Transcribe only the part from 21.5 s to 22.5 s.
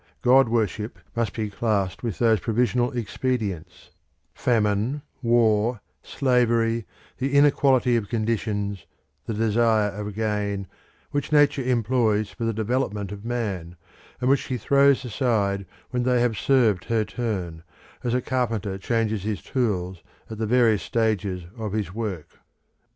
of his work.